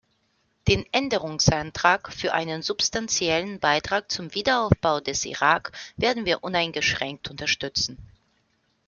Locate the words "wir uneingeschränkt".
6.25-7.29